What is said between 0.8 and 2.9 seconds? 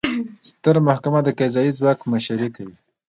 محکمه د قضایي ځواک مشري کوي